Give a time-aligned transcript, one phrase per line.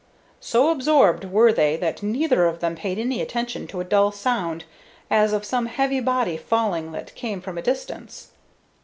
[0.39, 4.63] So absorbed were they that neither of them paid any attention to a dull sound,
[5.11, 8.29] as of some heavy body falling, that came from a distance.